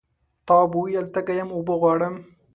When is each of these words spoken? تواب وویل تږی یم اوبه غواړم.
تواب 0.47 0.71
وویل 0.75 1.05
تږی 1.13 1.35
یم 1.39 1.49
اوبه 1.53 1.73
غواړم. 1.81 2.15